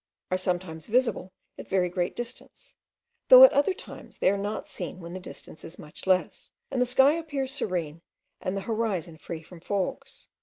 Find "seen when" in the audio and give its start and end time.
4.67-5.13